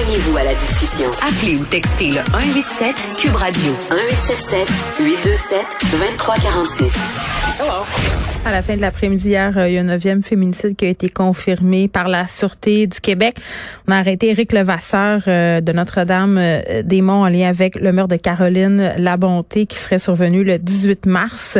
Joignez-vous 0.00 0.36
à 0.38 0.44
la 0.44 0.54
discussion. 0.54 1.10
Appelez 1.20 1.58
ou 1.58 1.64
textez 1.64 2.08
le 2.08 2.22
187 2.32 2.94
Cube 3.18 3.34
Radio 3.34 3.70
1877 3.90 4.96
827 4.98 5.60
2346. 5.92 7.30
À 8.46 8.50
la 8.50 8.62
fin 8.62 8.76
de 8.76 8.80
l'après-midi 8.80 9.28
hier, 9.28 9.58
euh, 9.58 9.68
il 9.68 9.74
y 9.74 9.78
a 9.78 9.82
un 9.82 9.84
neuvième 9.84 10.22
féminicide 10.22 10.74
qui 10.74 10.86
a 10.86 10.88
été 10.88 11.10
confirmé 11.10 11.88
par 11.88 12.08
la 12.08 12.26
Sûreté 12.26 12.86
du 12.86 12.98
Québec. 12.98 13.36
On 13.86 13.92
a 13.92 13.96
arrêté 13.96 14.30
Éric 14.30 14.52
Levasseur 14.52 15.20
euh, 15.28 15.60
de 15.60 15.70
Notre-Dame-des-Monts 15.72 17.24
euh, 17.24 17.26
en 17.26 17.28
lien 17.28 17.48
avec 17.50 17.78
le 17.78 17.92
meurtre 17.92 18.16
de 18.16 18.20
Caroline 18.22 18.94
Labonté 18.96 19.66
qui 19.66 19.76
serait 19.76 19.98
survenu 19.98 20.44
le 20.44 20.58
18 20.58 21.04
mars. 21.04 21.58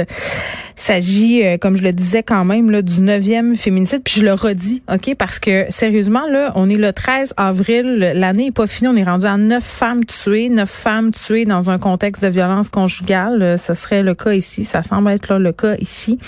S'agit, 0.81 1.45
euh, 1.45 1.59
comme 1.59 1.77
je 1.77 1.83
le 1.83 1.93
disais 1.93 2.23
quand 2.23 2.47
même, 2.47 2.71
là, 2.71 2.81
du 2.81 3.03
neuvième 3.03 3.55
féminicide. 3.55 4.01
Puis 4.03 4.21
je 4.21 4.25
le 4.25 4.33
redis, 4.33 4.83
OK? 4.91 5.15
Parce 5.15 5.39
que 5.39 5.67
sérieusement, 5.69 6.27
là, 6.27 6.53
on 6.55 6.71
est 6.71 6.79
le 6.79 6.91
13 6.95 7.35
avril. 7.37 8.13
L'année 8.15 8.47
est 8.47 8.51
pas 8.51 8.67
finie. 8.67 8.89
On 8.89 8.97
est 8.97 9.05
rendu 9.05 9.27
à 9.27 9.37
neuf 9.37 9.63
femmes 9.63 10.07
tuées. 10.07 10.49
Neuf 10.49 10.71
femmes 10.71 11.11
tuées 11.11 11.45
dans 11.45 11.69
un 11.69 11.79
contexte 11.79 12.23
de 12.23 12.29
violence 12.29 12.71
conjugale. 12.71 13.43
Euh, 13.43 13.57
ce 13.59 13.75
serait 13.75 14.03
le 14.03 14.15
cas 14.15 14.33
ici. 14.33 14.65
Ça 14.65 14.83
semble 14.83 15.11
être 15.11 15.29
là, 15.29 15.39
le 15.39 15.53
cas 15.53 15.77
ici. 15.77 16.19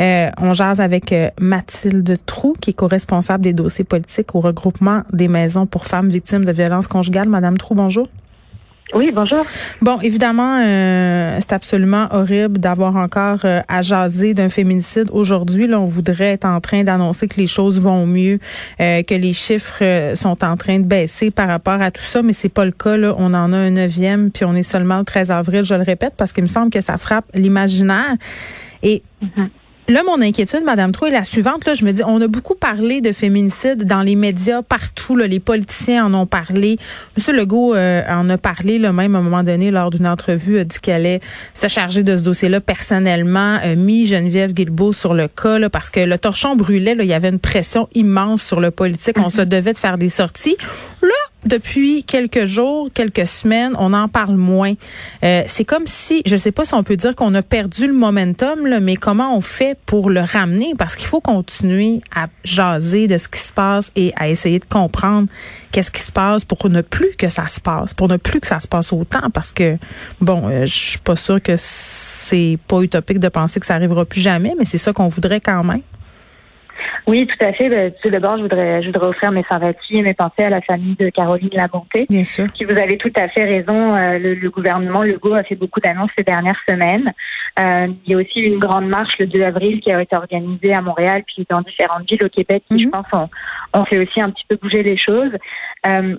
Euh, 0.00 0.30
on 0.38 0.54
jase 0.54 0.80
avec 0.80 1.14
Mathilde 1.38 2.18
Trou, 2.24 2.54
qui 2.58 2.70
est 2.70 2.72
co-responsable 2.72 3.44
des 3.44 3.52
dossiers 3.52 3.84
politiques 3.84 4.34
au 4.34 4.40
regroupement 4.40 5.02
des 5.12 5.28
maisons 5.28 5.66
pour 5.66 5.84
femmes 5.84 6.08
victimes 6.08 6.46
de 6.46 6.52
violences 6.52 6.86
conjugales. 6.86 7.28
Madame 7.28 7.58
Trou, 7.58 7.74
bonjour. 7.74 8.08
Oui, 8.92 9.10
bonjour. 9.12 9.42
Bon, 9.80 9.98
évidemment, 10.00 10.60
euh, 10.62 11.38
c'est 11.40 11.54
absolument 11.54 12.06
horrible 12.10 12.58
d'avoir 12.58 12.96
encore 12.96 13.40
euh, 13.44 13.62
à 13.66 13.80
jaser 13.80 14.34
d'un 14.34 14.50
féminicide. 14.50 15.08
Aujourd'hui, 15.10 15.66
là, 15.66 15.80
on 15.80 15.86
voudrait 15.86 16.32
être 16.32 16.44
en 16.44 16.60
train 16.60 16.84
d'annoncer 16.84 17.26
que 17.26 17.40
les 17.40 17.46
choses 17.46 17.80
vont 17.80 18.06
mieux, 18.06 18.38
euh, 18.80 19.02
que 19.02 19.14
les 19.14 19.32
chiffres 19.32 20.12
sont 20.14 20.44
en 20.44 20.56
train 20.58 20.80
de 20.80 20.84
baisser 20.84 21.30
par 21.30 21.48
rapport 21.48 21.80
à 21.80 21.90
tout 21.90 22.02
ça, 22.02 22.22
mais 22.22 22.34
c'est 22.34 22.50
pas 22.50 22.66
le 22.66 22.72
cas. 22.72 22.98
Là. 22.98 23.14
On 23.16 23.32
en 23.32 23.52
a 23.54 23.56
un 23.56 23.70
neuvième, 23.70 24.30
puis 24.30 24.44
on 24.44 24.54
est 24.54 24.62
seulement 24.62 24.98
le 24.98 25.04
13 25.04 25.30
avril, 25.30 25.64
je 25.64 25.74
le 25.74 25.82
répète, 25.82 26.12
parce 26.16 26.34
qu'il 26.34 26.44
me 26.44 26.48
semble 26.48 26.70
que 26.70 26.82
ça 26.82 26.98
frappe 26.98 27.24
l'imaginaire. 27.34 28.14
Et 28.82 29.02
mm-hmm. 29.22 29.48
Là, 29.86 30.02
mon 30.02 30.22
inquiétude, 30.22 30.62
Madame 30.64 30.92
Trou, 30.92 31.06
est 31.06 31.10
la 31.10 31.24
suivante. 31.24 31.66
Là, 31.66 31.74
je 31.74 31.84
me 31.84 31.92
dis, 31.92 32.02
on 32.06 32.18
a 32.22 32.26
beaucoup 32.26 32.54
parlé 32.54 33.02
de 33.02 33.12
féminicide 33.12 33.84
dans 33.84 34.00
les 34.00 34.14
médias 34.14 34.62
partout. 34.62 35.14
Là, 35.14 35.26
les 35.26 35.40
politiciens 35.40 36.06
en 36.06 36.14
ont 36.14 36.26
parlé. 36.26 36.78
Monsieur 37.18 37.34
Legault 37.34 37.74
euh, 37.74 38.02
en 38.08 38.30
a 38.30 38.38
parlé, 38.38 38.78
là, 38.78 38.94
même 38.94 39.14
à 39.14 39.18
un 39.18 39.22
moment 39.22 39.42
donné, 39.42 39.70
lors 39.70 39.90
d'une 39.90 40.06
entrevue, 40.06 40.58
a 40.58 40.64
dit 40.64 40.78
qu'elle 40.80 40.94
allait 40.94 41.20
se 41.52 41.68
charger 41.68 42.02
de 42.02 42.16
ce 42.16 42.22
dossier-là 42.22 42.62
personnellement. 42.62 43.58
Mis 43.76 44.06
Geneviève 44.06 44.54
Guilbeault 44.54 44.94
sur 44.94 45.12
le 45.12 45.28
cas, 45.28 45.58
là, 45.58 45.68
parce 45.68 45.90
que 45.90 46.00
le 46.00 46.16
torchon 46.16 46.56
brûlait. 46.56 46.94
Là, 46.94 47.04
il 47.04 47.08
y 47.10 47.14
avait 47.14 47.28
une 47.28 47.38
pression 47.38 47.86
immense 47.94 48.42
sur 48.42 48.60
le 48.60 48.70
politique. 48.70 49.18
On 49.18 49.28
se 49.28 49.42
mhm. 49.42 49.48
devait 49.48 49.72
de 49.74 49.78
faire 49.78 49.98
des 49.98 50.08
sorties. 50.08 50.56
Là, 51.02 51.08
depuis 51.46 52.04
quelques 52.04 52.44
jours, 52.44 52.90
quelques 52.92 53.26
semaines, 53.26 53.74
on 53.78 53.92
en 53.92 54.08
parle 54.08 54.36
moins. 54.36 54.74
Euh, 55.24 55.42
c'est 55.46 55.64
comme 55.64 55.86
si, 55.86 56.22
je 56.26 56.36
sais 56.36 56.52
pas 56.52 56.64
si 56.64 56.74
on 56.74 56.82
peut 56.82 56.96
dire 56.96 57.14
qu'on 57.14 57.34
a 57.34 57.42
perdu 57.42 57.86
le 57.86 57.92
momentum, 57.92 58.78
mais 58.80 58.96
comment 58.96 59.36
on 59.36 59.40
fait 59.40 59.78
pour 59.86 60.10
le 60.10 60.20
ramener? 60.20 60.74
Parce 60.76 60.96
qu'il 60.96 61.06
faut 61.06 61.20
continuer 61.20 62.00
à 62.14 62.26
jaser 62.44 63.06
de 63.06 63.18
ce 63.18 63.28
qui 63.28 63.40
se 63.40 63.52
passe 63.52 63.90
et 63.96 64.12
à 64.16 64.28
essayer 64.28 64.58
de 64.58 64.64
comprendre 64.64 65.28
qu'est-ce 65.72 65.90
qui 65.90 66.02
se 66.02 66.12
passe 66.12 66.44
pour 66.44 66.68
ne 66.68 66.80
plus 66.80 67.14
que 67.16 67.28
ça 67.28 67.48
se 67.48 67.60
passe, 67.60 67.94
pour 67.94 68.08
ne 68.08 68.16
plus 68.16 68.40
que 68.40 68.46
ça 68.46 68.60
se 68.60 68.68
passe 68.68 68.92
autant. 68.92 69.30
Parce 69.32 69.52
que, 69.52 69.76
bon, 70.20 70.48
euh, 70.48 70.66
je 70.66 70.74
suis 70.74 70.98
pas 70.98 71.16
sûre 71.16 71.42
que 71.42 71.54
c'est 71.56 72.58
pas 72.66 72.80
utopique 72.80 73.18
de 73.18 73.28
penser 73.28 73.60
que 73.60 73.66
ça 73.66 73.74
arrivera 73.74 74.04
plus 74.04 74.20
jamais, 74.20 74.54
mais 74.58 74.64
c'est 74.64 74.78
ça 74.78 74.92
qu'on 74.92 75.08
voudrait 75.08 75.40
quand 75.40 75.64
même. 75.64 75.82
Oui, 77.06 77.26
tout 77.26 77.44
à 77.44 77.52
fait. 77.52 77.68
Ben, 77.68 77.92
tout 78.02 78.10
d'abord, 78.10 78.36
je 78.36 78.42
voudrais, 78.42 78.82
je 78.82 78.86
voudrais 78.86 79.06
offrir 79.06 79.32
mes 79.32 79.44
sympathies 79.50 79.98
et 79.98 80.02
mes 80.02 80.14
pensées 80.14 80.44
à 80.44 80.50
la 80.50 80.60
famille 80.60 80.96
de 80.96 81.08
Caroline 81.10 81.50
Labonté. 81.52 82.06
Bien 82.08 82.24
sûr. 82.24 82.46
Qui 82.48 82.64
vous 82.64 82.76
avez 82.76 82.98
tout 82.98 83.12
à 83.16 83.28
fait 83.28 83.44
raison. 83.44 83.94
Euh, 83.94 84.18
le, 84.18 84.34
le, 84.34 84.50
gouvernement 84.50 85.02
Legault 85.02 85.34
a 85.34 85.42
fait 85.42 85.54
beaucoup 85.54 85.80
d'annonces 85.80 86.10
ces 86.16 86.24
dernières 86.24 86.60
semaines. 86.68 87.12
Euh, 87.58 87.88
il 88.04 88.12
y 88.12 88.14
a 88.14 88.18
aussi 88.18 88.40
une 88.40 88.58
grande 88.58 88.88
marche 88.88 89.14
le 89.18 89.26
2 89.26 89.42
avril 89.42 89.80
qui 89.80 89.92
a 89.92 90.02
été 90.02 90.16
organisée 90.16 90.74
à 90.74 90.80
Montréal 90.80 91.22
puis 91.26 91.46
dans 91.48 91.60
différentes 91.60 92.08
villes 92.08 92.24
au 92.24 92.28
Québec 92.28 92.64
qui, 92.68 92.80
je 92.80 92.86
mhm. 92.86 92.92
pense, 92.92 93.06
ont, 93.12 93.28
ont, 93.74 93.84
fait 93.84 93.98
aussi 93.98 94.20
un 94.20 94.30
petit 94.30 94.44
peu 94.48 94.56
bouger 94.56 94.82
les 94.82 94.96
choses. 94.96 95.32
Euh, 95.86 96.16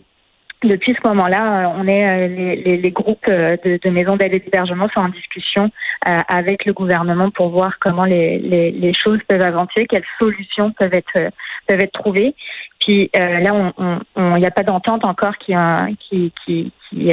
depuis 0.63 0.95
ce 0.95 1.07
moment-là, 1.07 1.73
on 1.77 1.88
est 1.88 2.27
les, 2.27 2.77
les, 2.77 2.91
groupes 2.91 3.27
de, 3.27 3.79
de 3.81 3.89
maisons 3.89 4.16
d'aide 4.16 4.33
et 4.33 4.39
d'hébergement 4.39 4.88
sont 4.95 5.03
en 5.03 5.09
discussion 5.09 5.69
avec 6.05 6.66
le 6.66 6.73
gouvernement 6.73 7.29
pour 7.29 7.49
voir 7.49 7.77
comment 7.79 8.05
les, 8.05 8.39
les, 8.39 8.93
choses 8.93 9.19
peuvent 9.27 9.41
avancer, 9.41 9.85
quelles 9.88 10.05
solutions 10.19 10.71
peuvent 10.71 10.93
être 10.93 11.31
peuvent 11.67 11.79
être 11.79 11.91
trouvées. 11.91 12.35
Puis 12.79 13.09
là, 13.13 13.73
il 14.17 14.39
n'y 14.39 14.45
a 14.45 14.51
pas 14.51 14.63
d'entente 14.63 15.05
encore 15.05 15.38
qui 15.38 15.53
qui 16.09 16.31
qui, 16.45 16.72
qui 16.89 17.11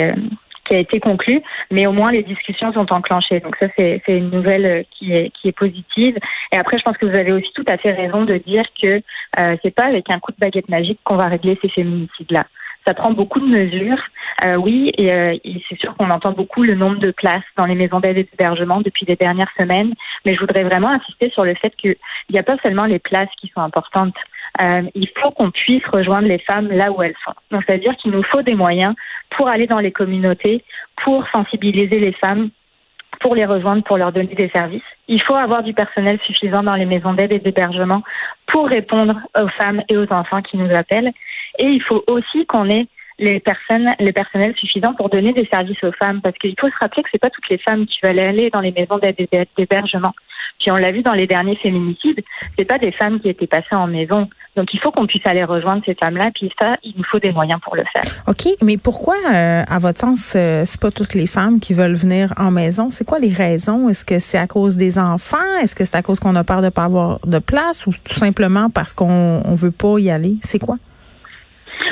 qui 0.66 0.74
a 0.74 0.78
été 0.78 1.00
conclue, 1.00 1.42
mais 1.70 1.86
au 1.86 1.92
moins 1.92 2.10
les 2.10 2.22
discussions 2.22 2.72
sont 2.72 2.92
enclenchées. 2.92 3.40
Donc 3.40 3.56
ça, 3.60 3.68
c'est 3.76 4.02
une 4.08 4.30
nouvelle 4.30 4.66
euh, 4.66 4.82
qui 4.92 5.12
est, 5.12 5.30
qui 5.30 5.48
est 5.48 5.56
positive. 5.56 6.16
Et 6.52 6.56
après, 6.56 6.78
je 6.78 6.82
pense 6.82 6.96
que 6.96 7.06
vous 7.06 7.18
avez 7.18 7.32
aussi 7.32 7.50
tout 7.54 7.64
à 7.66 7.76
fait 7.76 7.92
raison 7.92 8.24
de 8.24 8.36
dire 8.38 8.62
que 8.80 9.02
euh, 9.38 9.56
c'est 9.62 9.74
pas 9.74 9.86
avec 9.86 10.10
un 10.10 10.18
coup 10.18 10.32
de 10.32 10.38
baguette 10.38 10.68
magique 10.68 11.00
qu'on 11.04 11.16
va 11.16 11.26
régler 11.26 11.58
ces 11.62 11.68
féminicides-là. 11.68 12.44
Ça 12.86 12.94
prend 12.94 13.12
beaucoup 13.12 13.38
de 13.40 13.46
mesures, 13.46 14.02
euh, 14.44 14.56
oui, 14.56 14.92
et, 14.98 15.12
euh, 15.12 15.36
c'est 15.68 15.78
sûr 15.78 15.94
qu'on 15.96 16.10
entend 16.10 16.32
beaucoup 16.32 16.62
le 16.62 16.74
nombre 16.74 16.98
de 16.98 17.12
places 17.12 17.44
dans 17.56 17.66
les 17.66 17.74
maisons 17.74 18.00
d'aide 18.00 18.18
et 18.18 18.24
d'hébergement 18.24 18.80
depuis 18.80 19.06
les 19.06 19.16
dernières 19.16 19.52
semaines, 19.58 19.94
mais 20.24 20.34
je 20.34 20.40
voudrais 20.40 20.64
vraiment 20.64 20.88
insister 20.88 21.30
sur 21.30 21.44
le 21.44 21.54
fait 21.54 21.74
qu'il 21.76 21.96
n'y 22.30 22.38
a 22.38 22.42
pas 22.42 22.56
seulement 22.62 22.86
les 22.86 22.98
places 22.98 23.28
qui 23.40 23.48
sont 23.54 23.60
importantes. 23.60 24.16
Euh, 24.60 24.82
il 24.94 25.08
faut 25.22 25.30
qu'on 25.30 25.50
puisse 25.50 25.84
rejoindre 25.92 26.28
les 26.28 26.40
femmes 26.40 26.68
là 26.68 26.90
où 26.90 27.02
elles 27.02 27.14
sont. 27.24 27.34
Donc, 27.50 27.62
c'est-à-dire 27.66 27.96
qu'il 27.96 28.10
nous 28.10 28.22
faut 28.24 28.42
des 28.42 28.54
moyens 28.54 28.94
pour 29.30 29.48
aller 29.48 29.66
dans 29.66 29.78
les 29.78 29.92
communautés, 29.92 30.64
pour 31.04 31.24
sensibiliser 31.34 31.98
les 31.98 32.12
femmes, 32.12 32.50
pour 33.22 33.34
les 33.34 33.46
rejoindre, 33.46 33.82
pour 33.84 33.96
leur 33.96 34.12
donner 34.12 34.34
des 34.34 34.50
services. 34.50 34.82
Il 35.08 35.22
faut 35.22 35.36
avoir 35.36 35.62
du 35.62 35.72
personnel 35.72 36.18
suffisant 36.26 36.62
dans 36.62 36.74
les 36.74 36.86
maisons 36.86 37.14
d'aide 37.14 37.32
et 37.32 37.38
d'hébergement 37.38 38.02
pour 38.46 38.68
répondre 38.68 39.14
aux 39.38 39.48
femmes 39.48 39.82
et 39.88 39.96
aux 39.96 40.12
enfants 40.12 40.42
qui 40.42 40.56
nous 40.56 40.74
appellent. 40.74 41.12
Et 41.58 41.66
il 41.66 41.82
faut 41.82 42.02
aussi 42.08 42.44
qu'on 42.46 42.68
ait 42.68 42.86
les 43.18 43.40
personnes, 43.40 43.94
les 44.00 44.12
personnels 44.12 44.54
suffisants 44.56 44.94
pour 44.94 45.08
donner 45.08 45.32
des 45.32 45.46
services 45.46 45.82
aux 45.84 45.92
femmes, 45.92 46.20
parce 46.20 46.36
qu'il 46.38 46.54
faut 46.60 46.68
se 46.68 46.78
rappeler 46.80 47.02
que 47.02 47.08
c'est 47.12 47.20
pas 47.20 47.30
toutes 47.30 47.48
les 47.48 47.58
femmes 47.58 47.86
qui 47.86 47.98
veulent 48.02 48.18
aller 48.18 48.50
dans 48.50 48.60
les 48.60 48.72
maisons 48.72 48.98
d'aide 48.98 49.14
et 49.18 49.28
d'hébergement. 49.56 50.12
Puis 50.58 50.70
on 50.70 50.76
l'a 50.76 50.92
vu 50.92 51.02
dans 51.02 51.12
les 51.12 51.26
derniers 51.26 51.56
féminicides, 51.56 52.22
c'est 52.58 52.64
pas 52.64 52.78
des 52.78 52.92
femmes 52.92 53.20
qui 53.20 53.28
étaient 53.28 53.46
passées 53.46 53.76
en 53.76 53.86
maison. 53.86 54.28
Donc 54.56 54.74
il 54.74 54.80
faut 54.80 54.90
qu'on 54.90 55.06
puisse 55.06 55.26
aller 55.26 55.44
rejoindre 55.44 55.82
ces 55.86 55.94
femmes-là, 55.94 56.30
puis 56.34 56.50
ça, 56.60 56.76
il 56.82 56.92
nous 56.96 57.04
faut 57.04 57.18
des 57.18 57.32
moyens 57.32 57.58
pour 57.60 57.74
le 57.74 57.84
faire. 57.92 58.04
OK, 58.26 58.48
mais 58.62 58.76
pourquoi, 58.76 59.14
euh, 59.32 59.62
à 59.66 59.78
votre 59.78 59.98
sens, 59.98 60.34
euh, 60.36 60.64
c'est 60.66 60.80
pas 60.80 60.90
toutes 60.90 61.14
les 61.14 61.26
femmes 61.26 61.58
qui 61.58 61.72
veulent 61.72 61.94
venir 61.94 62.34
en 62.36 62.50
maison? 62.50 62.90
C'est 62.90 63.06
quoi 63.06 63.18
les 63.18 63.32
raisons? 63.32 63.88
Est-ce 63.88 64.04
que 64.04 64.18
c'est 64.18 64.38
à 64.38 64.46
cause 64.46 64.76
des 64.76 64.98
enfants? 64.98 65.58
Est-ce 65.62 65.74
que 65.74 65.84
c'est 65.84 65.96
à 65.96 66.02
cause 66.02 66.20
qu'on 66.20 66.36
a 66.36 66.44
peur 66.44 66.60
de 66.60 66.68
pas 66.68 66.84
avoir 66.84 67.18
de 67.26 67.38
place? 67.38 67.86
Ou 67.86 67.92
tout 67.92 68.14
simplement 68.14 68.68
parce 68.68 68.92
qu'on 68.92 69.40
on 69.44 69.54
veut 69.54 69.70
pas 69.70 69.98
y 69.98 70.10
aller? 70.10 70.36
C'est 70.42 70.58
quoi? 70.58 70.76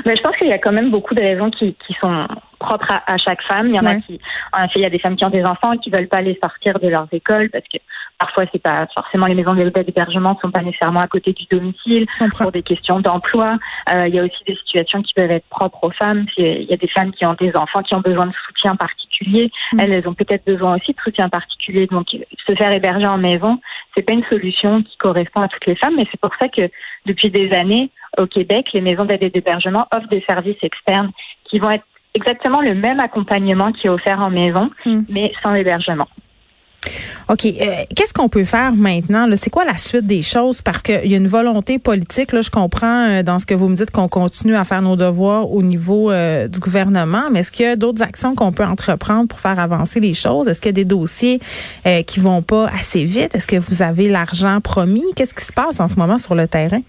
Mais 0.04 0.16
je 0.16 0.22
pense 0.22 0.36
qu'il 0.36 0.48
y 0.48 0.52
a 0.52 0.58
quand 0.58 0.72
même 0.72 0.90
beaucoup 0.90 1.14
de 1.14 1.20
raisons 1.20 1.50
qui, 1.50 1.74
qui 1.86 1.94
sont 2.02 2.26
propres 2.58 2.92
à, 3.06 3.16
chaque 3.18 3.42
femme. 3.42 3.68
Il 3.68 3.74
y 3.74 3.80
en 3.80 3.86
a 3.86 3.96
qui, 3.96 4.20
en 4.56 4.64
effet, 4.64 4.76
il 4.76 4.82
y 4.82 4.86
a 4.86 4.90
des 4.90 4.98
femmes 4.98 5.16
qui 5.16 5.24
ont 5.24 5.30
des 5.30 5.44
enfants 5.44 5.72
et 5.72 5.78
qui 5.78 5.90
veulent 5.90 6.08
pas 6.08 6.20
les 6.20 6.38
sortir 6.42 6.78
de 6.78 6.88
leurs 6.88 7.08
écoles 7.12 7.50
parce 7.50 7.64
que 7.64 7.78
parfois 8.20 8.44
c'est 8.52 8.62
pas 8.62 8.86
forcément 8.94 9.26
les 9.26 9.34
maisons 9.34 9.54
d'hébergement 9.54 10.38
sont 10.40 10.50
pas 10.50 10.60
nécessairement 10.60 11.00
à 11.00 11.08
côté 11.08 11.32
du 11.32 11.44
domicile 11.50 12.06
pour 12.38 12.52
des 12.52 12.62
questions 12.62 13.00
d'emploi. 13.00 13.56
Euh, 13.92 14.06
il 14.06 14.14
y 14.14 14.18
a 14.18 14.24
aussi 14.24 14.44
des 14.46 14.56
situations 14.56 15.02
qui 15.02 15.14
peuvent 15.14 15.30
être 15.30 15.48
propres 15.48 15.84
aux 15.84 15.90
femmes. 15.90 16.26
Il 16.36 16.68
y 16.68 16.72
a 16.72 16.76
des 16.76 16.88
femmes 16.88 17.12
qui 17.12 17.26
ont 17.26 17.34
des 17.34 17.56
enfants 17.56 17.82
qui 17.82 17.94
ont 17.94 18.00
besoin 18.00 18.26
de 18.26 18.32
soutien 18.46 18.76
particulier. 18.76 19.50
Mm. 19.72 19.80
Elles, 19.80 19.92
elles 19.92 20.08
ont 20.08 20.14
peut-être 20.14 20.44
besoin 20.44 20.76
aussi 20.76 20.92
de 20.92 21.00
soutien 21.02 21.28
particulier. 21.28 21.86
Donc 21.86 22.08
se 22.10 22.54
faire 22.54 22.72
héberger 22.72 23.06
en 23.06 23.18
maison, 23.18 23.58
c'est 23.96 24.02
pas 24.02 24.12
une 24.12 24.24
solution 24.30 24.82
qui 24.82 24.96
correspond 24.98 25.40
à 25.40 25.48
toutes 25.48 25.66
les 25.66 25.76
femmes. 25.76 25.94
Mais 25.96 26.04
c'est 26.10 26.20
pour 26.20 26.34
ça 26.40 26.48
que 26.48 26.68
depuis 27.06 27.30
des 27.30 27.50
années 27.52 27.90
au 28.18 28.26
Québec, 28.26 28.68
les 28.74 28.82
maisons 28.82 29.04
d'aide 29.04 29.22
et 29.22 29.30
d'hébergement 29.30 29.86
offrent 29.94 30.08
des 30.08 30.24
services 30.28 30.62
externes 30.62 31.10
qui 31.44 31.58
vont 31.58 31.70
être 31.70 31.84
exactement 32.14 32.60
le 32.60 32.74
même 32.74 33.00
accompagnement 33.00 33.72
qui 33.72 33.86
est 33.86 33.90
offert 33.90 34.20
en 34.20 34.30
maison, 34.30 34.70
mm. 34.84 35.00
mais 35.08 35.32
sans 35.42 35.54
hébergement. 35.54 36.08
OK. 37.30 37.46
Euh, 37.46 37.84
qu'est-ce 37.94 38.12
qu'on 38.12 38.28
peut 38.28 38.44
faire 38.44 38.74
maintenant? 38.74 39.28
C'est 39.36 39.50
quoi 39.50 39.64
la 39.64 39.78
suite 39.78 40.04
des 40.04 40.20
choses? 40.20 40.62
Parce 40.62 40.82
qu'il 40.82 41.06
y 41.06 41.14
a 41.14 41.16
une 41.16 41.28
volonté 41.28 41.78
politique. 41.78 42.32
Là, 42.32 42.40
je 42.40 42.50
comprends 42.50 43.06
euh, 43.06 43.22
dans 43.22 43.38
ce 43.38 43.46
que 43.46 43.54
vous 43.54 43.68
me 43.68 43.76
dites 43.76 43.92
qu'on 43.92 44.08
continue 44.08 44.56
à 44.56 44.64
faire 44.64 44.82
nos 44.82 44.96
devoirs 44.96 45.48
au 45.52 45.62
niveau 45.62 46.10
euh, 46.10 46.48
du 46.48 46.58
gouvernement, 46.58 47.30
mais 47.30 47.40
est-ce 47.40 47.52
qu'il 47.52 47.66
y 47.66 47.68
a 47.68 47.76
d'autres 47.76 48.02
actions 48.02 48.34
qu'on 48.34 48.50
peut 48.50 48.64
entreprendre 48.64 49.28
pour 49.28 49.38
faire 49.38 49.60
avancer 49.60 50.00
les 50.00 50.12
choses? 50.12 50.48
Est-ce 50.48 50.60
qu'il 50.60 50.70
y 50.70 50.70
a 50.70 50.72
des 50.72 50.84
dossiers 50.84 51.40
qui 52.06 52.18
vont 52.18 52.42
pas 52.42 52.68
assez 52.68 53.04
vite? 53.04 53.34
Est-ce 53.34 53.46
que 53.46 53.56
vous 53.56 53.82
avez 53.82 54.08
l'argent 54.08 54.60
promis? 54.60 55.04
Qu'est-ce 55.14 55.34
qui 55.34 55.44
se 55.44 55.52
passe 55.52 55.78
en 55.78 55.88
ce 55.88 55.96
moment 55.96 56.18
sur 56.18 56.34
le 56.34 56.48
terrain? 56.48 56.80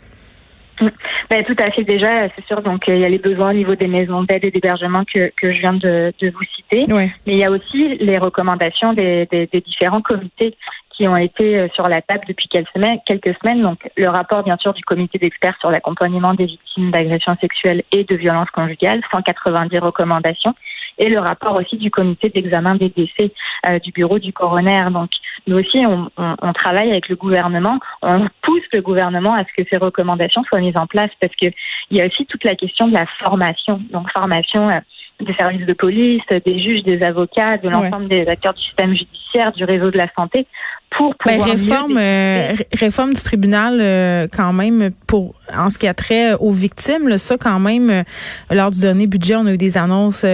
Ben, 1.29 1.45
tout 1.45 1.55
à 1.59 1.71
fait 1.71 1.83
déjà, 1.83 2.27
c'est 2.35 2.45
sûr. 2.45 2.61
Donc 2.61 2.83
il 2.87 2.97
y 2.97 3.05
a 3.05 3.09
les 3.09 3.17
besoins 3.17 3.51
au 3.51 3.53
niveau 3.53 3.75
des 3.75 3.87
maisons 3.87 4.23
d'aide 4.23 4.45
et 4.45 4.51
d'hébergement 4.51 5.03
que, 5.05 5.31
que 5.37 5.53
je 5.53 5.59
viens 5.59 5.73
de, 5.73 6.13
de 6.19 6.29
vous 6.29 6.43
citer. 6.55 6.91
Mais 6.91 7.09
il 7.25 7.37
y 7.37 7.45
a 7.45 7.51
aussi 7.51 7.95
les 7.99 8.17
recommandations 8.17 8.93
des, 8.93 9.27
des, 9.31 9.47
des, 9.47 9.61
différents 9.61 10.01
comités 10.01 10.57
qui 10.95 11.07
ont 11.07 11.15
été 11.15 11.57
euh, 11.57 11.67
sur 11.73 11.87
la 11.87 12.01
table 12.01 12.25
depuis 12.27 12.47
quelques 12.49 12.69
semaines, 12.73 12.99
quelques 13.05 13.33
semaines. 13.41 13.61
Donc 13.61 13.79
le 13.95 14.09
rapport 14.09 14.43
bien 14.43 14.57
sûr 14.57 14.73
du 14.73 14.83
comité 14.83 15.19
d'experts 15.19 15.55
sur 15.59 15.71
l'accompagnement 15.71 16.33
des 16.33 16.45
victimes 16.45 16.91
d'agressions 16.91 17.37
sexuelles 17.39 17.83
et 17.91 18.03
de 18.03 18.15
violences 18.15 18.49
conjugales, 18.51 19.01
190 19.13 19.79
recommandations 19.79 20.53
et 21.01 21.09
le 21.09 21.19
rapport 21.19 21.55
aussi 21.55 21.77
du 21.77 21.89
comité 21.89 22.29
d'examen 22.29 22.75
des 22.75 22.89
décès 22.89 23.33
euh, 23.67 23.79
du 23.79 23.91
bureau 23.91 24.19
du 24.19 24.31
coroner. 24.31 24.89
Donc 24.91 25.09
nous 25.47 25.57
aussi, 25.57 25.83
on, 25.85 26.09
on, 26.15 26.35
on, 26.41 26.53
travaille 26.53 26.91
avec 26.91 27.09
le 27.09 27.15
gouvernement, 27.15 27.79
on 28.03 28.27
pousse 28.43 28.63
le 28.73 28.81
gouvernement 28.81 29.33
à 29.33 29.39
ce 29.39 29.61
que 29.61 29.67
ces 29.69 29.77
recommandations 29.77 30.43
soient 30.43 30.61
mises 30.61 30.77
en 30.77 30.85
place 30.85 31.09
parce 31.19 31.33
que 31.35 31.47
il 31.89 31.97
y 31.97 32.01
a 32.01 32.05
aussi 32.05 32.25
toute 32.27 32.43
la 32.43 32.55
question 32.55 32.87
de 32.87 32.93
la 32.93 33.05
formation. 33.23 33.81
Donc 33.91 34.09
formation 34.11 34.69
euh, 34.69 34.79
des 35.25 35.33
services 35.33 35.65
de 35.65 35.73
police, 35.73 36.21
des 36.29 36.61
juges, 36.61 36.83
des 36.83 37.01
avocats, 37.03 37.57
de 37.57 37.69
l'ensemble 37.69 38.07
des 38.07 38.27
acteurs 38.27 38.53
du 38.53 38.61
système 38.61 38.95
judiciaire, 38.95 39.51
du 39.51 39.63
réseau 39.63 39.91
de 39.91 39.97
la 39.97 40.07
santé, 40.15 40.47
pour 40.91 41.15
ben, 41.25 41.37
pouvoir 41.37 41.49
réforme 41.49 41.97
euh, 41.97 42.53
réforme 42.73 43.13
du 43.13 43.21
tribunal 43.21 43.79
euh, 43.79 44.27
quand 44.31 44.51
même 44.51 44.91
pour 45.07 45.35
en 45.55 45.69
ce 45.69 45.79
qui 45.79 45.87
a 45.87 45.93
trait 45.93 46.33
aux 46.33 46.51
victimes 46.51 47.07
là, 47.07 47.17
ça 47.17 47.37
quand 47.37 47.59
même 47.59 47.89
euh, 47.89 48.03
lors 48.49 48.71
du 48.71 48.81
dernier 48.81 49.07
budget 49.07 49.35
on 49.37 49.45
a 49.45 49.53
eu 49.53 49.57
des 49.57 49.77
annonces 49.77 50.25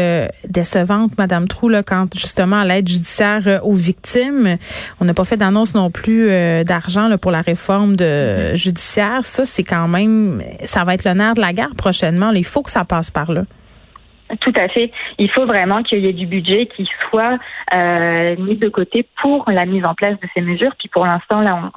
décevantes 0.48 1.16
madame 1.18 1.48
Trou 1.48 1.70
là 1.70 1.84
quand 1.84 2.08
justement 2.16 2.60
à 2.62 2.66
l'aide 2.66 2.88
judiciaire 2.88 3.62
aux 3.64 3.76
victimes. 3.76 4.58
On 5.00 5.06
n'a 5.06 5.14
pas 5.14 5.26
fait 5.26 5.38
d'annonce 5.38 5.76
non 5.76 5.92
plus 5.92 6.30
d'argent 6.66 7.16
pour 7.22 7.32
la 7.32 7.42
réforme 7.42 7.96
de 7.96 8.56
judiciaire. 8.56 9.24
Ça 9.24 9.46
c'est 9.46 9.64
quand 9.64 9.88
même 9.88 10.42
ça 10.66 10.84
va 10.84 10.96
être 10.96 11.08
nerf 11.08 11.36
de 11.36 11.42
la 11.42 11.54
guerre 11.54 11.76
prochainement. 11.78 12.32
Il 12.32 12.46
faut 12.46 12.64
que 12.64 12.72
ça 12.72 12.84
passe 12.84 13.12
par 13.12 13.32
là 13.32 13.44
tout 14.42 14.54
à 14.56 14.68
fait. 14.68 14.92
Il 15.18 15.30
faut 15.32 15.46
vraiment 15.46 15.84
qu'il 15.84 16.00
y 16.00 16.08
ait 16.08 16.14
du 16.14 16.26
budget 16.26 16.68
qui 16.68 16.88
soit 17.10 17.38
euh, 17.74 18.36
mis 18.38 18.58
de 18.58 18.70
côté 18.70 19.08
pour 19.22 19.46
la 19.48 19.66
mise 19.66 19.86
en 19.86 19.94
place 19.94 20.20
de 20.20 20.28
ces 20.36 20.42
mesures. 20.42 20.76
Puis 20.78 20.90
pour 20.90 21.06
l'instant, 21.06 21.40
là, 21.40 21.72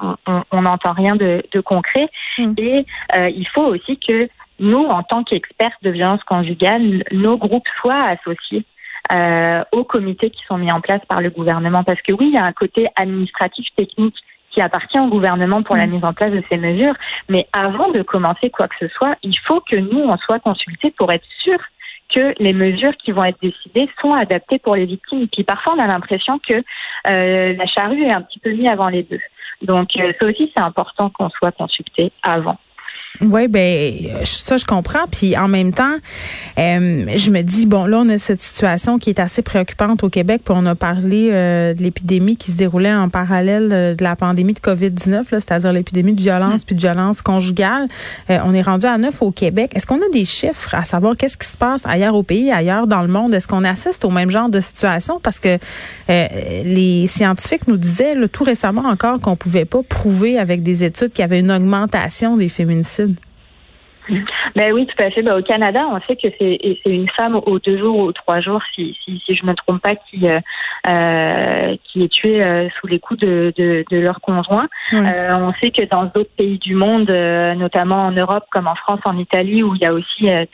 on 0.51 0.61
n'entend 0.61 0.93
rien 0.93 1.15
de, 1.15 1.43
de 1.51 1.59
concret. 1.61 2.07
Mm. 2.37 2.53
Et 2.57 2.85
euh, 3.15 3.29
il 3.29 3.47
faut 3.47 3.63
aussi 3.63 3.97
que 3.97 4.27
nous, 4.59 4.83
en 4.83 5.03
tant 5.03 5.23
qu'experts 5.23 5.77
de 5.81 5.89
violence 5.89 6.23
conjugale, 6.23 7.03
nos 7.11 7.37
groupes 7.37 7.67
soient 7.81 8.03
associés 8.03 8.65
euh, 9.11 9.63
aux 9.71 9.83
comités 9.83 10.29
qui 10.29 10.43
sont 10.47 10.57
mis 10.57 10.71
en 10.71 10.81
place 10.81 11.01
par 11.07 11.21
le 11.21 11.29
gouvernement. 11.29 11.83
Parce 11.83 12.01
que 12.01 12.13
oui, 12.13 12.27
il 12.27 12.33
y 12.33 12.37
a 12.37 12.45
un 12.45 12.53
côté 12.53 12.87
administratif 12.95 13.67
technique 13.75 14.15
qui 14.51 14.59
appartient 14.61 14.99
au 14.99 15.07
gouvernement 15.07 15.63
pour 15.63 15.77
la 15.77 15.87
mm. 15.87 15.91
mise 15.91 16.03
en 16.03 16.13
place 16.13 16.31
de 16.31 16.43
ces 16.49 16.57
mesures. 16.57 16.95
Mais 17.29 17.47
avant 17.53 17.89
de 17.91 18.01
commencer 18.01 18.49
quoi 18.49 18.67
que 18.67 18.75
ce 18.79 18.87
soit, 18.89 19.11
il 19.23 19.37
faut 19.47 19.61
que 19.61 19.77
nous, 19.77 19.99
on 19.99 20.17
soit 20.17 20.39
consultés 20.39 20.93
pour 20.97 21.11
être 21.11 21.25
sûrs 21.39 21.61
que 22.13 22.33
les 22.39 22.53
mesures 22.53 22.95
qui 23.03 23.11
vont 23.11 23.23
être 23.23 23.39
décidées 23.41 23.89
sont 24.01 24.11
adaptées 24.11 24.59
pour 24.59 24.75
les 24.75 24.85
victimes. 24.85 25.23
Et 25.23 25.27
puis 25.27 25.43
parfois, 25.43 25.75
on 25.77 25.79
a 25.79 25.87
l'impression 25.87 26.39
que 26.39 26.55
euh, 26.55 27.53
la 27.53 27.65
charrue 27.67 28.03
est 28.03 28.13
un 28.13 28.21
petit 28.21 28.39
peu 28.39 28.51
mise 28.51 28.69
avant 28.69 28.89
les 28.89 29.03
deux. 29.03 29.19
Donc 29.61 29.89
euh, 29.95 30.11
ça 30.19 30.27
aussi, 30.27 30.51
c'est 30.55 30.63
important 30.63 31.09
qu'on 31.09 31.29
soit 31.29 31.51
consulté 31.51 32.11
avant. 32.23 32.57
Oui, 33.19 33.49
ben 33.49 33.93
ça 34.23 34.55
je 34.55 34.63
comprends. 34.63 35.05
Puis 35.11 35.37
en 35.37 35.49
même 35.49 35.73
temps, 35.73 35.97
euh, 36.57 37.05
je 37.13 37.29
me 37.29 37.41
dis 37.41 37.65
bon 37.65 37.85
là 37.85 37.99
on 37.99 38.09
a 38.09 38.17
cette 38.17 38.41
situation 38.41 38.99
qui 38.99 39.09
est 39.09 39.19
assez 39.19 39.41
préoccupante 39.41 40.03
au 40.03 40.09
Québec. 40.09 40.41
Puis 40.45 40.53
on 40.57 40.65
a 40.65 40.75
parlé 40.75 41.29
euh, 41.31 41.73
de 41.73 41.83
l'épidémie 41.83 42.37
qui 42.37 42.51
se 42.51 42.57
déroulait 42.57 42.93
en 42.93 43.09
parallèle 43.09 43.69
euh, 43.73 43.95
de 43.95 44.03
la 44.03 44.15
pandémie 44.15 44.53
de 44.53 44.59
Covid 44.59 44.91
19, 44.91 45.27
c'est-à-dire 45.29 45.73
l'épidémie 45.73 46.13
de 46.13 46.21
violence 46.21 46.61
mm. 46.61 46.65
puis 46.65 46.75
de 46.75 46.79
violence 46.79 47.21
conjugale. 47.21 47.87
on 48.29 48.53
est 48.53 48.61
rendu 48.61 48.85
à 48.85 48.97
neuf 48.97 49.21
au 49.21 49.31
Québec. 49.31 49.71
Est-ce 49.75 49.85
qu'on 49.85 49.97
a 49.97 50.09
des 50.13 50.25
chiffres 50.25 50.73
à 50.73 50.85
savoir 50.85 51.17
qu'est-ce 51.17 51.37
qui 51.37 51.47
se 51.47 51.57
passe 51.57 51.81
ailleurs 51.85 52.15
au 52.15 52.23
pays, 52.23 52.49
ailleurs 52.49 52.87
dans 52.87 53.01
le 53.01 53.09
monde? 53.09 53.33
Est-ce 53.33 53.47
qu'on 53.47 53.65
assiste 53.65 54.05
au 54.05 54.09
même 54.09 54.31
genre 54.31 54.49
de 54.49 54.61
situation? 54.61 55.19
Parce 55.21 55.39
que 55.39 55.57
les 56.07 57.07
scientifiques 57.07 57.67
nous 57.67 57.77
disaient 57.77 58.15
tout 58.31 58.43
récemment 58.43 58.85
encore 58.85 59.19
qu'on 59.19 59.35
pouvait 59.35 59.65
pas 59.65 59.81
prouver 59.83 60.37
avec 60.37 60.63
des 60.63 60.83
études 60.83 61.09
qu'il 61.09 61.21
y 61.21 61.25
avait 61.25 61.39
une 61.39 61.51
augmentation 61.51 62.37
des 62.37 62.49
féminicides. 62.49 63.00
Ben 64.55 64.73
oui, 64.73 64.85
tout 64.85 65.03
à 65.03 65.09
fait. 65.11 65.21
Ben, 65.21 65.37
au 65.37 65.41
Canada, 65.41 65.87
on 65.91 65.99
sait 66.01 66.15
que 66.15 66.27
c'est 66.39 66.79
une 66.85 67.09
femme 67.09 67.39
aux 67.45 67.59
deux 67.59 67.77
jours 67.77 67.97
ou 67.97 68.11
trois 68.11 68.39
jours, 68.41 68.61
si, 68.75 68.97
si, 69.03 69.21
si 69.25 69.35
je 69.35 69.45
me 69.45 69.53
trompe 69.53 69.81
pas, 69.81 69.95
qui, 69.95 70.27
euh, 70.27 70.39
euh 70.87 71.75
qui 71.83 72.03
est 72.03 72.09
tuée 72.09 72.43
euh, 72.43 72.69
sous 72.79 72.87
les 72.87 72.99
coups 72.99 73.19
de, 73.21 73.53
de, 73.57 73.85
de 73.89 73.97
leur 73.97 74.19
conjoint. 74.21 74.67
Euh, 74.93 75.29
on 75.33 75.53
sait 75.61 75.71
que 75.71 75.83
dans 75.85 76.05
d'autres 76.05 76.35
pays 76.37 76.57
du 76.59 76.75
monde, 76.75 77.09
notamment 77.57 78.07
en 78.07 78.11
Europe, 78.11 78.45
comme 78.51 78.67
en 78.67 78.75
France, 78.75 78.99
en 79.05 79.17
Italie, 79.17 79.63
où 79.63 79.75
il 79.75 79.81
y 79.81 79.85
a 79.85 79.93
aussi 79.93 80.29
un 80.29 80.45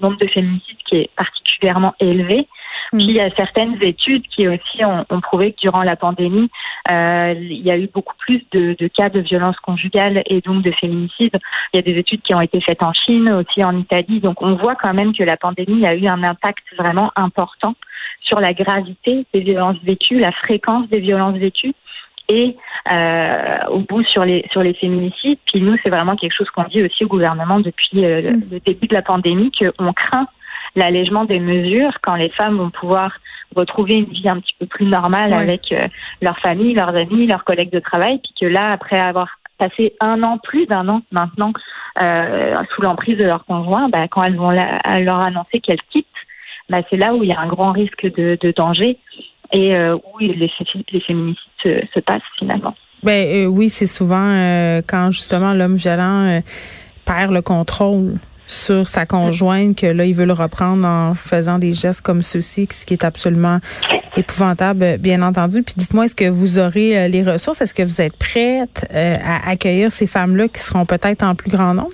nombre 0.00 0.18
de 0.18 0.28
féminicides 0.28 0.78
qui 0.88 0.98
est 0.98 1.10
particulièrement 1.16 1.94
élevé. 2.00 2.46
Puis 2.92 3.04
il 3.04 3.16
y 3.16 3.20
a 3.20 3.30
certaines 3.36 3.76
études 3.82 4.26
qui 4.28 4.46
aussi 4.46 4.84
ont, 4.84 5.06
ont 5.08 5.20
prouvé 5.20 5.52
que 5.52 5.60
durant 5.62 5.82
la 5.82 5.96
pandémie, 5.96 6.50
euh, 6.90 7.34
il 7.38 7.62
y 7.62 7.70
a 7.70 7.78
eu 7.78 7.88
beaucoup 7.92 8.14
plus 8.18 8.42
de, 8.52 8.76
de, 8.78 8.88
cas 8.88 9.08
de 9.08 9.20
violence 9.20 9.56
conjugale 9.60 10.22
et 10.26 10.42
donc 10.42 10.62
de 10.62 10.70
féminicide. 10.72 11.32
Il 11.72 11.76
y 11.76 11.78
a 11.78 11.82
des 11.82 11.98
études 11.98 12.20
qui 12.20 12.34
ont 12.34 12.40
été 12.42 12.60
faites 12.60 12.82
en 12.82 12.92
Chine, 12.92 13.32
aussi 13.32 13.64
en 13.64 13.78
Italie. 13.78 14.20
Donc 14.20 14.42
on 14.42 14.56
voit 14.56 14.74
quand 14.74 14.92
même 14.92 15.14
que 15.14 15.22
la 15.22 15.38
pandémie 15.38 15.86
a 15.86 15.94
eu 15.94 16.06
un 16.06 16.22
impact 16.22 16.64
vraiment 16.76 17.10
important 17.16 17.74
sur 18.20 18.40
la 18.40 18.52
gravité 18.52 19.26
des 19.32 19.40
violences 19.40 19.78
vécues, 19.82 20.18
la 20.18 20.32
fréquence 20.32 20.86
des 20.90 21.00
violences 21.00 21.38
vécues 21.38 21.74
et 22.28 22.56
euh, 22.90 23.66
au 23.70 23.80
bout 23.80 24.04
sur 24.04 24.24
les 24.24 24.44
sur 24.50 24.62
les 24.62 24.74
féminicides. 24.74 25.38
Puis 25.46 25.62
nous, 25.62 25.76
c'est 25.82 25.90
vraiment 25.90 26.14
quelque 26.14 26.34
chose 26.34 26.50
qu'on 26.50 26.64
dit 26.64 26.82
aussi 26.82 27.04
au 27.04 27.08
gouvernement 27.08 27.58
depuis 27.60 28.04
euh, 28.04 28.20
mm. 28.20 28.42
le 28.52 28.60
début 28.60 28.86
de 28.86 28.94
la 28.94 29.02
pandémie 29.02 29.50
qu'on 29.50 29.92
craint 29.92 30.28
l'allègement 30.76 31.24
des 31.24 31.38
mesures 31.38 31.92
quand 32.02 32.14
les 32.14 32.30
femmes 32.30 32.56
vont 32.56 32.70
pouvoir 32.70 33.12
retrouver 33.54 33.94
une 33.94 34.06
vie 34.06 34.28
un 34.28 34.40
petit 34.40 34.54
peu 34.58 34.66
plus 34.66 34.86
normale 34.86 35.32
avec 35.32 35.72
euh, 35.72 35.86
leur 36.22 36.38
famille, 36.38 36.74
leurs 36.74 36.94
amis, 36.94 37.26
leurs 37.26 37.44
collègues 37.44 37.72
de 37.72 37.80
travail, 37.80 38.18
puis 38.18 38.32
que 38.40 38.46
là, 38.46 38.70
après 38.70 38.98
avoir 38.98 39.28
passé 39.58 39.94
un 40.00 40.22
an, 40.22 40.38
plus 40.38 40.66
d'un 40.66 40.88
an 40.88 41.02
maintenant, 41.10 41.52
euh, 42.00 42.54
sous 42.74 42.82
l'emprise 42.82 43.18
de 43.18 43.24
leur 43.24 43.44
conjoint, 43.44 43.88
bah, 43.88 44.08
quand 44.08 44.22
elles 44.22 44.36
vont 44.36 44.50
leur 44.50 45.24
annoncer 45.24 45.60
qu'elles 45.60 45.82
quittent, 45.90 46.06
bah, 46.68 46.78
c'est 46.88 46.96
là 46.96 47.14
où 47.14 47.22
il 47.22 47.28
y 47.28 47.32
a 47.32 47.40
un 47.40 47.48
grand 47.48 47.72
risque 47.72 48.04
de, 48.04 48.38
de 48.40 48.50
danger 48.52 48.98
et 49.52 49.76
euh, 49.76 49.96
où 49.96 50.18
les, 50.18 50.34
les 50.34 51.00
féminicides 51.00 51.36
se, 51.62 51.80
se, 51.94 52.00
passent 52.00 52.22
finalement. 52.38 52.74
Ben 53.02 53.26
euh, 53.26 53.46
oui, 53.46 53.68
c'est 53.68 53.86
souvent 53.86 54.26
euh, 54.28 54.80
quand 54.86 55.10
justement 55.10 55.52
l'homme 55.52 55.76
violent 55.76 56.40
perd 57.04 57.32
le 57.32 57.42
contrôle 57.42 58.14
sur 58.52 58.88
sa 58.88 59.06
conjointe 59.06 59.76
que 59.76 59.86
là, 59.86 60.04
il 60.04 60.14
veut 60.14 60.24
le 60.24 60.32
reprendre 60.32 60.86
en 60.86 61.14
faisant 61.14 61.58
des 61.58 61.72
gestes 61.72 62.02
comme 62.02 62.22
ceux-ci, 62.22 62.68
ce 62.70 62.86
qui 62.86 62.94
est 62.94 63.04
absolument 63.04 63.58
épouvantable, 64.16 64.98
bien 64.98 65.22
entendu. 65.22 65.62
Puis 65.62 65.74
dites-moi, 65.76 66.04
est-ce 66.04 66.14
que 66.14 66.28
vous 66.28 66.58
aurez 66.58 66.98
euh, 66.98 67.08
les 67.08 67.22
ressources? 67.22 67.60
Est-ce 67.60 67.74
que 67.74 67.82
vous 67.82 68.00
êtes 68.00 68.16
prête 68.16 68.86
euh, 68.92 69.16
à 69.24 69.50
accueillir 69.50 69.90
ces 69.90 70.06
femmes-là 70.06 70.48
qui 70.48 70.60
seront 70.60 70.86
peut-être 70.86 71.22
en 71.22 71.34
plus 71.34 71.50
grand 71.50 71.74
nombre? 71.74 71.90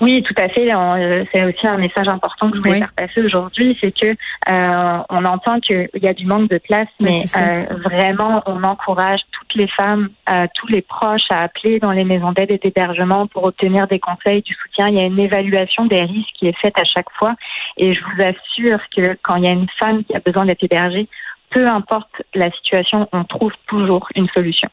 Oui, 0.00 0.22
tout 0.22 0.34
à 0.36 0.48
fait. 0.48 0.72
Euh, 0.74 1.24
c'est 1.32 1.44
aussi 1.44 1.66
un 1.66 1.76
message 1.76 2.08
important 2.08 2.50
que 2.50 2.56
je 2.56 2.62
voulais 2.62 2.78
faire 2.78 2.92
passer 2.92 3.22
aujourd'hui, 3.22 3.76
c'est 3.80 3.92
que 3.92 4.06
euh, 4.10 5.02
on 5.10 5.24
entend 5.24 5.58
qu'il 5.58 5.88
y 5.94 6.06
a 6.06 6.14
du 6.14 6.24
manque 6.24 6.48
de 6.48 6.58
place, 6.58 6.88
mais 7.00 7.22
euh, 7.36 7.64
vraiment, 7.84 8.42
on 8.46 8.62
encourage 8.62 9.20
toutes 9.32 9.54
les 9.54 9.66
femmes, 9.68 10.08
tous 10.54 10.68
les 10.68 10.82
proches 10.82 11.26
à 11.30 11.42
appeler 11.42 11.80
dans 11.80 11.90
les 11.90 12.04
maisons 12.04 12.32
d'aide 12.32 12.50
et 12.50 12.58
d'hébergement 12.58 13.26
pour 13.26 13.44
obtenir 13.44 13.88
des 13.88 13.98
conseils, 13.98 14.42
du 14.42 14.54
soutien. 14.54 14.88
Il 14.88 14.94
y 14.94 15.00
a 15.00 15.04
une 15.04 15.18
évaluation 15.18 15.86
des 15.86 16.02
risques 16.02 16.30
qui 16.38 16.46
est 16.46 16.58
faite 16.58 16.78
à 16.78 16.84
chaque 16.84 17.10
fois, 17.18 17.34
et 17.76 17.94
je 17.94 18.00
vous 18.00 18.22
assure 18.22 18.80
que 18.96 19.18
quand 19.22 19.36
il 19.36 19.44
y 19.44 19.48
a 19.48 19.52
une 19.52 19.68
femme 19.78 20.04
qui 20.04 20.14
a 20.14 20.20
besoin 20.20 20.44
d'être 20.44 20.62
hébergée, 20.62 21.08
peu 21.50 21.66
importe 21.66 22.22
la 22.34 22.50
situation, 22.52 23.08
on 23.12 23.24
trouve 23.24 23.52
toujours 23.66 24.06
une 24.14 24.28
solution. 24.28 24.68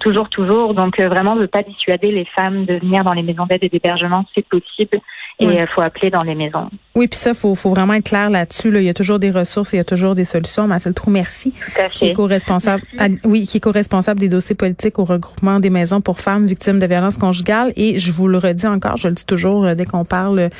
Toujours, 0.00 0.28
toujours. 0.28 0.74
Donc 0.74 1.00
euh, 1.00 1.08
vraiment, 1.08 1.36
ne 1.36 1.46
pas 1.46 1.62
dissuader 1.62 2.10
les 2.10 2.24
femmes 2.36 2.64
de 2.64 2.74
venir 2.74 3.04
dans 3.04 3.12
les 3.12 3.22
maisons 3.22 3.46
d'aide 3.46 3.64
et 3.64 3.68
d'hébergement, 3.68 4.24
c'est 4.34 4.46
possible 4.46 4.98
et 5.40 5.44
il 5.44 5.66
faut 5.74 5.80
appeler 5.80 6.10
dans 6.10 6.22
les 6.22 6.34
maisons. 6.34 6.70
Oui, 6.96 7.08
puis 7.08 7.18
ça, 7.18 7.34
faut, 7.34 7.56
faut 7.56 7.70
vraiment 7.70 7.94
être 7.94 8.04
clair 8.04 8.30
là-dessus. 8.30 8.70
Là. 8.70 8.80
Il 8.80 8.84
y 8.84 8.88
a 8.88 8.94
toujours 8.94 9.18
des 9.18 9.32
ressources, 9.32 9.72
il 9.72 9.76
y 9.76 9.80
a 9.80 9.84
toujours 9.84 10.14
des 10.14 10.22
solutions. 10.22 10.68
Marcel 10.68 10.94
Trou, 10.94 11.10
merci. 11.10 11.50
Tout 11.50 11.80
à 11.80 11.88
fait. 11.88 11.90
Qui 11.90 12.06
est 12.06 12.12
co-responsable, 12.12 12.82
oui, 13.24 13.48
qui 13.48 13.56
est 13.56 13.60
co-responsable 13.60 14.20
des 14.20 14.28
dossiers 14.28 14.54
politiques 14.54 15.00
au 15.00 15.04
regroupement 15.04 15.58
des 15.58 15.70
maisons 15.70 16.00
pour 16.00 16.20
femmes 16.20 16.46
victimes 16.46 16.78
de 16.78 16.86
violences 16.86 17.16
conjugales. 17.16 17.72
Et 17.74 17.98
je 17.98 18.12
vous 18.12 18.28
le 18.28 18.38
redis 18.38 18.68
encore, 18.68 18.96
je 18.96 19.08
le 19.08 19.14
dis 19.14 19.26
toujours 19.26 19.64
euh, 19.64 19.74
dès 19.74 19.86
qu'on 19.86 20.04
parle 20.04 20.50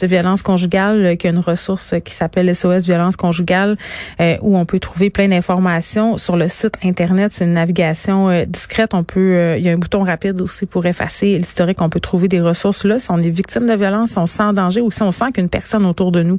de 0.00 0.06
violence 0.08 0.42
conjugale, 0.42 1.04
euh, 1.04 1.14
qu'il 1.14 1.30
y 1.30 1.32
a 1.32 1.36
une 1.36 1.42
ressource 1.42 1.94
qui 2.04 2.12
s'appelle 2.12 2.52
SOS 2.52 2.82
Violence 2.82 3.14
conjugale, 3.14 3.76
euh, 4.20 4.36
où 4.42 4.58
on 4.58 4.64
peut 4.64 4.80
trouver 4.80 5.10
plein 5.10 5.28
d'informations 5.28 6.18
sur 6.18 6.36
le 6.36 6.48
site 6.48 6.74
internet. 6.82 7.32
C'est 7.32 7.44
une 7.44 7.52
navigation 7.52 8.44
discrète. 8.48 8.94
On 8.94 9.04
peut, 9.04 9.54
il 9.56 9.64
y 9.64 9.68
a 9.68 9.72
un 9.72 9.76
bouton 9.76 10.02
rapide 10.02 10.40
aussi 10.40 10.66
pour 10.66 10.86
effacer 10.86 11.38
l'historique. 11.38 11.80
On 11.80 11.88
peut 11.88 12.00
trouver 12.00 12.26
des 12.26 12.40
ressources 12.40 12.84
là. 12.84 12.98
Si 12.98 13.12
on 13.12 13.18
est 13.18 13.28
victime 13.28 13.68
de 13.68 13.74
violence, 13.74 14.10
si 14.10 14.18
on 14.18 14.26
sent 14.26 14.52
danger 14.54 14.80
ou 14.80 14.90
si 14.90 15.02
on 15.02 15.12
sent 15.12 15.30
qu'une 15.32 15.48
autour 15.84 16.12
de 16.12 16.22
nous 16.22 16.38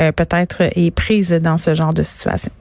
euh, 0.00 0.12
peut-être 0.12 0.62
est 0.62 0.90
prise 0.90 1.32
dans 1.32 1.56
ce 1.56 1.74
genre 1.74 1.92
de 1.92 2.02
situation. 2.02 2.52